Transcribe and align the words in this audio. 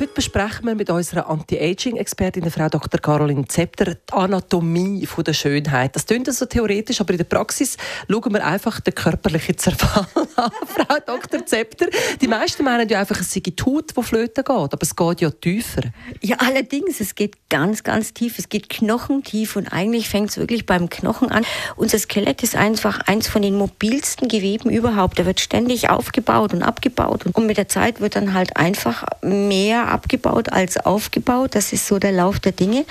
Heute 0.00 0.14
besprechen 0.14 0.64
wir 0.64 0.74
mit 0.74 0.88
unserer 0.88 1.28
Anti-Aging-Expertin, 1.28 2.50
Frau 2.50 2.70
Dr. 2.70 2.98
Caroline 2.98 3.46
Zepter, 3.46 3.84
die 3.96 4.12
Anatomie 4.12 5.06
der 5.26 5.34
Schönheit. 5.34 5.94
Das 5.94 6.06
klingt 6.06 6.32
so 6.32 6.46
theoretisch, 6.46 7.02
aber 7.02 7.10
in 7.12 7.18
der 7.18 7.24
Praxis 7.24 7.76
schauen 8.08 8.32
wir 8.32 8.42
einfach 8.42 8.80
den 8.80 8.94
körperlichen 8.94 9.58
Zerfall 9.58 10.06
Frau 10.66 10.96
Dr. 11.06 11.44
Zepter, 11.46 11.86
die 12.20 12.28
meisten 12.28 12.64
meinen 12.64 12.88
ja 12.88 13.00
einfach, 13.00 13.20
es 13.20 13.32
sei 13.32 13.40
die 13.40 13.54
Haut, 13.64 13.96
die 13.96 14.02
flöten 14.02 14.44
geht, 14.44 14.48
aber 14.48 14.82
es 14.82 14.94
geht 14.94 15.20
ja 15.20 15.30
tiefer. 15.30 15.82
Ja, 16.20 16.36
allerdings, 16.38 17.00
es 17.00 17.14
geht 17.14 17.36
ganz, 17.48 17.82
ganz 17.82 18.14
tief. 18.14 18.38
Es 18.38 18.48
geht 18.48 18.68
knochentief 18.68 19.56
und 19.56 19.68
eigentlich 19.68 20.08
fängt 20.08 20.30
es 20.30 20.36
wirklich 20.38 20.66
beim 20.66 20.88
Knochen 20.88 21.30
an. 21.30 21.44
Unser 21.76 21.98
Skelett 21.98 22.42
ist 22.42 22.56
einfach 22.56 23.00
eins 23.00 23.28
von 23.28 23.42
den 23.42 23.56
mobilsten 23.56 24.28
Geweben 24.28 24.70
überhaupt. 24.70 25.18
Er 25.18 25.26
wird 25.26 25.40
ständig 25.40 25.90
aufgebaut 25.90 26.52
und 26.52 26.62
abgebaut 26.62 27.26
und 27.26 27.46
mit 27.46 27.56
der 27.56 27.68
Zeit 27.68 28.00
wird 28.00 28.16
dann 28.16 28.34
halt 28.34 28.56
einfach 28.56 29.04
mehr 29.22 29.88
abgebaut 29.88 30.52
als 30.52 30.78
aufgebaut. 30.78 31.54
Das 31.54 31.72
ist 31.72 31.86
so 31.86 31.98
der 31.98 32.12
Lauf 32.12 32.40
der 32.40 32.52
Dinge. 32.52 32.84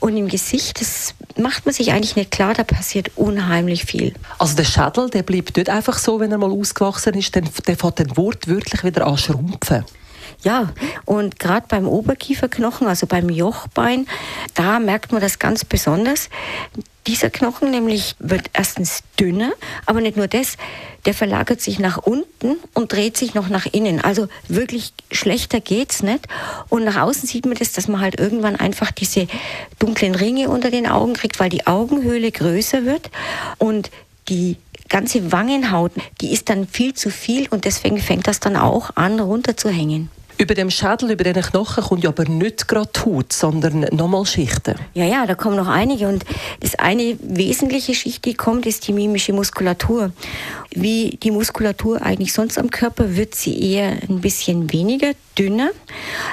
Und 0.00 0.16
im 0.16 0.28
Gesicht, 0.28 0.80
das 0.80 1.14
macht 1.38 1.66
man 1.66 1.74
sich 1.74 1.92
eigentlich 1.92 2.16
nicht 2.16 2.30
klar, 2.30 2.54
da 2.54 2.64
passiert 2.64 3.12
unheimlich 3.16 3.84
viel. 3.84 4.14
Also 4.38 4.56
der 4.56 4.64
Schädel, 4.64 5.10
der 5.10 5.22
bleibt 5.22 5.56
nicht 5.56 5.68
einfach 5.68 5.98
so, 5.98 6.20
wenn 6.20 6.32
er 6.32 6.38
mal 6.38 6.50
ausgewachsen 6.50 7.14
ist, 7.14 7.34
der, 7.34 7.42
der 7.66 7.76
fängt 7.76 8.00
dann 8.00 8.16
wortwörtlich 8.16 8.84
wieder 8.84 9.06
an 9.06 9.18
schrumpfen. 9.18 9.84
Ja, 10.42 10.72
und 11.04 11.38
gerade 11.38 11.66
beim 11.68 11.88
Oberkieferknochen, 11.88 12.86
also 12.86 13.06
beim 13.06 13.28
Jochbein, 13.30 14.06
da 14.54 14.78
merkt 14.78 15.12
man 15.12 15.20
das 15.20 15.38
ganz 15.38 15.64
besonders. 15.64 16.28
Dieser 17.06 17.30
Knochen 17.30 17.70
nämlich 17.70 18.16
wird 18.18 18.50
erstens 18.52 19.02
dünner, 19.18 19.52
aber 19.86 20.00
nicht 20.00 20.16
nur 20.16 20.28
das, 20.28 20.56
der 21.06 21.14
verlagert 21.14 21.60
sich 21.60 21.78
nach 21.78 21.98
unten 21.98 22.56
und 22.74 22.92
dreht 22.92 23.16
sich 23.16 23.34
noch 23.34 23.48
nach 23.48 23.66
innen. 23.66 24.00
Also 24.00 24.28
wirklich 24.48 24.92
schlechter 25.10 25.60
geht's 25.60 26.02
nicht. 26.02 26.26
Und 26.68 26.84
nach 26.84 27.00
außen 27.00 27.28
sieht 27.28 27.46
man 27.46 27.54
das, 27.54 27.72
dass 27.72 27.88
man 27.88 28.00
halt 28.00 28.18
irgendwann 28.18 28.56
einfach 28.56 28.90
diese 28.90 29.28
dunklen 29.78 30.14
Ringe 30.14 30.48
unter 30.50 30.70
den 30.70 30.86
Augen 30.86 31.14
kriegt, 31.14 31.38
weil 31.38 31.48
die 31.48 31.66
Augenhöhle 31.66 32.30
größer 32.32 32.84
wird 32.84 33.10
und 33.58 33.90
die 34.28 34.56
ganze 34.88 35.32
Wangenhaut, 35.32 35.92
die 36.20 36.32
ist 36.32 36.48
dann 36.48 36.66
viel 36.66 36.94
zu 36.94 37.10
viel 37.10 37.48
und 37.48 37.64
deswegen 37.64 37.98
fängt 37.98 38.26
das 38.26 38.40
dann 38.40 38.56
auch 38.56 38.90
an 38.96 39.20
runterzuhängen. 39.20 40.10
Über 40.38 40.54
dem 40.54 40.70
Schädel, 40.70 41.12
über 41.12 41.24
den 41.24 41.40
Knochen 41.40 41.82
kommt 41.82 42.04
ja 42.04 42.10
aber 42.10 42.24
nicht 42.24 42.68
gerade 42.68 42.90
Haut, 43.04 43.32
sondern 43.32 43.80
nochmal 43.92 44.26
Schichten. 44.26 44.74
Ja, 44.92 45.04
ja, 45.04 45.26
da 45.26 45.34
kommen 45.34 45.56
noch 45.56 45.68
einige. 45.68 46.08
Und 46.08 46.26
das 46.60 46.74
eine 46.74 47.16
wesentliche 47.22 47.94
Schicht, 47.94 48.24
die 48.26 48.34
kommt, 48.34 48.66
ist 48.66 48.86
die 48.86 48.92
mimische 48.92 49.32
Muskulatur. 49.32 50.12
Wie 50.72 51.18
die 51.22 51.30
Muskulatur 51.30 52.02
eigentlich 52.02 52.34
sonst 52.34 52.58
am 52.58 52.70
Körper, 52.70 53.16
wird 53.16 53.34
sie 53.34 53.58
eher 53.58 53.92
ein 54.08 54.20
bisschen 54.20 54.70
weniger, 54.72 55.12
dünner. 55.38 55.70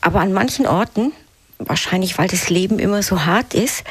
Aber 0.00 0.20
an 0.20 0.32
manchen 0.32 0.66
Orten, 0.66 1.12
wahrscheinlich 1.60 2.18
weil 2.18 2.28
das 2.28 2.50
Leben 2.50 2.78
immer 2.78 3.02
so 3.02 3.24
hart 3.24 3.54
ist, 3.54 3.84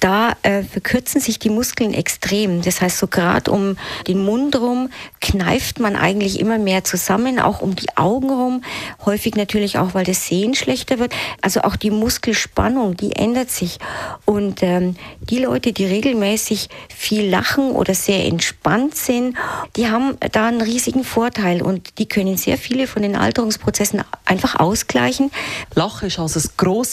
da 0.00 0.32
äh, 0.42 0.62
verkürzen 0.62 1.20
sich 1.20 1.38
die 1.38 1.50
Muskeln 1.50 1.94
extrem. 1.94 2.62
Das 2.62 2.80
heißt, 2.80 2.98
so 2.98 3.06
gerade 3.06 3.50
um 3.50 3.76
den 4.08 4.24
Mund 4.24 4.56
rum 4.56 4.90
kneift 5.20 5.78
man 5.78 5.94
eigentlich 5.94 6.40
immer 6.40 6.58
mehr 6.58 6.82
zusammen, 6.82 7.38
auch 7.38 7.60
um 7.60 7.76
die 7.76 7.96
Augen 7.96 8.30
rum. 8.30 8.64
Häufig 9.04 9.36
natürlich 9.36 9.78
auch, 9.78 9.94
weil 9.94 10.04
das 10.04 10.26
Sehen 10.26 10.54
schlechter 10.54 10.98
wird. 10.98 11.14
Also 11.40 11.60
auch 11.60 11.76
die 11.76 11.90
Muskelspannung, 11.90 12.96
die 12.96 13.12
ändert 13.12 13.50
sich. 13.50 13.78
Und 14.24 14.62
ähm, 14.62 14.96
die 15.20 15.38
Leute, 15.38 15.72
die 15.72 15.84
regelmäßig 15.84 16.68
viel 16.88 17.28
lachen 17.28 17.70
oder 17.70 17.94
sehr 17.94 18.26
entspannt 18.26 18.96
sind, 18.96 19.36
die 19.76 19.88
haben 19.88 20.16
da 20.32 20.46
einen 20.46 20.62
riesigen 20.62 21.04
Vorteil 21.04 21.62
und 21.62 21.98
die 21.98 22.08
können 22.08 22.36
sehr 22.36 22.58
viele 22.58 22.86
von 22.86 23.02
den 23.02 23.14
Alterungsprozessen 23.14 24.02
einfach 24.24 24.58
ausgleichen. 24.58 25.30
Lachen 25.74 26.08
ist 26.08 26.18
also 26.18 26.40
ein 26.40 26.52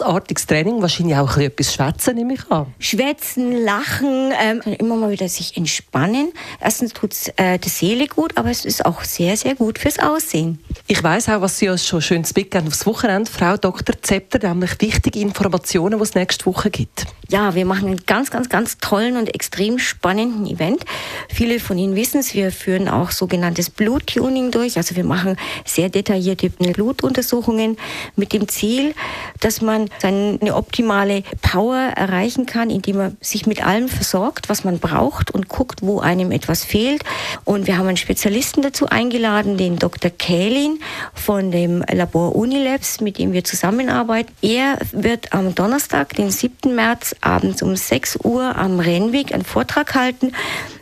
grossartiges 0.09 0.47
Training, 0.47 0.81
wahrscheinlich 0.81 1.16
auch 1.16 1.38
ein 1.38 1.44
etwas 1.44 1.74
Schwätzen, 1.74 2.16
nehme 2.16 2.34
ich 2.34 2.52
an. 2.52 2.66
Schwätzen, 2.80 3.52
lachen, 3.64 4.34
ähm, 4.42 4.62
immer 4.80 4.96
mal 4.96 5.12
wieder 5.12 5.30
sich 5.30 5.56
entspannen. 5.56 6.31
Erstens 6.59 6.94
tut 6.94 7.14
es 7.14 7.28
äh, 7.38 7.59
der 7.59 7.70
Seele 7.70 8.08
gut, 8.08 8.36
aber 8.36 8.50
es 8.50 8.66
ist 8.66 8.86
auch 8.86 9.03
sehr, 9.03 9.38
sehr 9.38 9.56
gut 9.56 9.78
fürs 9.78 10.00
Aussehen. 10.00 10.59
Ich 10.88 11.02
weiß 11.02 11.30
auch, 11.30 11.42
was 11.42 11.59
Sie 11.59 11.69
uns 11.69 11.86
schon 11.86 12.02
schön 12.02 12.25
mitgeben 12.36 12.68
aufs 12.68 12.86
Wochenende, 12.86 13.30
Frau 13.30 13.58
Dr. 13.58 14.02
Zepter, 14.02 14.40
nämlich 14.48 14.81
wichtige 14.81 15.19
Informationen, 15.19 16.00
die 16.00 16.03
es 16.03 16.16
nächste 16.16 16.46
Woche 16.48 16.72
gibt. 16.72 17.06
Ja, 17.30 17.53
wir 17.53 17.66
machen 17.66 17.88
einen 17.88 18.06
ganz, 18.08 18.31
ganz, 18.31 18.50
ganz 18.50 18.80
tollen 18.80 19.16
und 19.16 19.36
extrem 19.36 19.78
spannenden 19.78 20.48
Event. 20.48 20.84
Viele 21.30 21.59
von 21.59 21.78
Ihnen 21.78 21.96
wissen 21.96 22.22
es, 22.22 22.34
wir 22.34 22.52
führen 22.52 22.90
auch 22.90 23.12
sogenanntes 23.12 23.69
Bluttuning 23.69 24.50
durch. 24.50 24.78
Also 24.78 24.96
wir 24.96 25.03
machen 25.03 25.38
sehr 25.64 25.90
detaillierte 25.90 26.50
Blutuntersuchungen 26.50 27.78
mit 28.16 28.34
dem 28.34 28.48
Ziel, 28.48 28.96
dass 29.39 29.61
man 29.61 29.89
seine 30.00 30.55
optimale 30.55 31.23
Power 31.41 31.77
erreichen 31.95 32.45
kann, 32.45 32.69
indem 32.69 32.97
man 32.97 33.17
sich 33.22 33.45
mit 33.45 33.66
allem 33.66 33.88
versorgt, 33.88 34.50
was 34.50 34.63
man 34.63 34.79
braucht 34.79 35.31
und 35.31 35.50
guckt, 35.50 35.81
wo 35.81 36.00
einem 36.00 36.31
etwas 36.31 36.63
fehlt. 36.63 37.03
Und 37.45 37.67
wir 37.67 37.77
haben 37.77 37.88
einen 37.88 37.97
Spezialisten 37.97 38.61
dazu 38.61 38.88
eingeladen, 38.88 39.57
den 39.57 39.77
Dr. 39.77 40.11
Kählin 40.11 40.79
von 41.13 41.51
dem 41.51 41.83
Labor 41.91 42.35
Unilabs, 42.35 43.01
mit 43.01 43.17
dem 43.17 43.33
wir 43.33 43.44
zusammenarbeiten. 43.44 44.33
Er 44.41 44.77
wird 44.91 45.33
am 45.33 45.56
Donnerstag, 45.56 46.16
den 46.16 46.31
7. 46.31 46.75
März, 46.75 47.16
abends 47.21 47.61
um 47.61 47.75
6 47.75 48.19
Uhr 48.23 48.56
am 48.56 48.79
Rennweg 48.79 49.33
einen 49.33 49.45
Vortrag 49.45 49.95
halten 49.95 50.33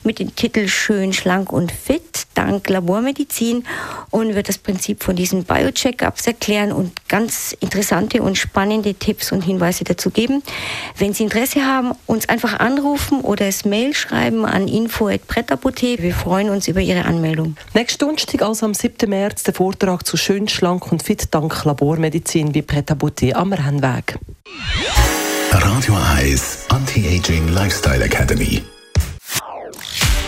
mit 0.04 0.20
dem 0.20 0.36
Titel 0.36 0.68
Schön, 0.68 1.14
schlank 1.14 1.52
und 1.52 1.72
fit, 1.72 1.97
dank 2.48 2.70
Labormedizin 2.70 3.64
und 4.10 4.36
wird 4.36 4.50
das 4.50 4.58
Prinzip 4.58 5.04
von 5.04 5.16
diesen 5.16 5.44
Biocheck-ups 5.44 6.28
erklären 6.28 6.72
und 6.72 6.92
ganz 7.08 7.56
interessante 7.60 8.22
und 8.22 8.38
spannende 8.38 8.94
Tipps 8.94 9.32
und 9.32 9.42
Hinweise 9.44 9.84
dazu 9.84 10.10
geben. 10.10 10.42
Wenn 10.98 11.14
Sie 11.14 11.24
Interesse 11.24 11.66
haben, 11.66 11.92
uns 12.06 12.30
einfach 12.30 12.60
anrufen 12.60 13.22
oder 13.22 13.48
es 13.48 13.66
Mail 13.66 13.94
schreiben 13.94 14.46
an 14.46 14.68
info.pretabote. 14.68 15.98
Wir 16.00 16.14
freuen 16.14 16.50
uns 16.50 16.68
über 16.68 16.82
Ihre 16.82 17.06
Anmeldung. 17.06 17.58
Nächsten 17.74 18.00
Donnerstag, 18.00 18.42
also 18.42 18.66
am 18.66 18.74
7. 18.74 19.10
März, 19.10 19.44
der 19.44 19.54
Vortrag 19.54 20.06
zu 20.06 20.18
Schön, 20.18 20.48
schlank 20.48 20.92
und 20.92 21.04
fit, 21.04 21.28
dank 21.32 21.66
Labormedizin 21.66 22.52
bei 22.52 22.62
Pretabote 22.62 23.36
am 23.36 23.54
Rennweg. 23.54 24.18
Radio 25.52 25.96
1 26.18 26.66
Anti-Aging 26.70 27.50
Lifestyle 27.50 28.04
Academy. 28.04 28.64